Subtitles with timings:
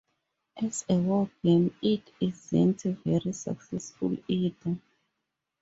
[0.57, 4.77] As a war game it isn't very successful either.